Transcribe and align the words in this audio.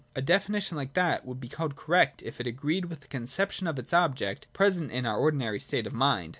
A 0.15 0.21
definition 0.23 0.77
like 0.77 0.93
that 0.93 1.27
would 1.27 1.39
be 1.39 1.47
called 1.47 1.75
correct, 1.75 2.23
if 2.23 2.41
it 2.41 2.47
agreed 2.47 2.85
with 2.85 3.01
the 3.01 3.07
conception 3.07 3.67
of 3.67 3.77
its 3.77 3.93
object 3.93 4.47
present 4.51 4.91
in 4.91 5.05
our 5.05 5.19
ordinary 5.19 5.59
state 5.59 5.85
of 5.85 5.93
mind. 5.93 6.29